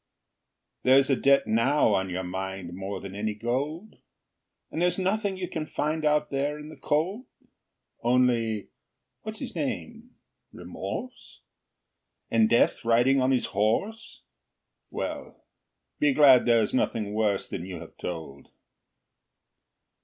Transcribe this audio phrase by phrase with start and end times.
[0.81, 3.97] There's a debt now on your mind More than any gold?
[4.71, 7.27] And there's nothing you can find Out there in the cold?
[8.01, 8.69] Only
[9.21, 10.15] what's his name?
[10.51, 11.41] Remorse?
[12.31, 14.23] And Death riding on his horse?
[14.89, 15.45] Well,
[15.99, 18.47] be glad there's nothing worse Than you have told.